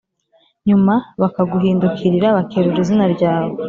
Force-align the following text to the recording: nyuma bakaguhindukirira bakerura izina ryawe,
nyuma 0.67 0.93
bakaguhindukirira 1.21 2.27
bakerura 2.37 2.79
izina 2.83 3.05
ryawe, 3.15 3.57